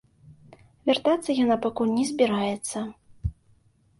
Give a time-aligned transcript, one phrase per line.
[0.89, 2.77] Вяртацца яна пакуль не збіраецца.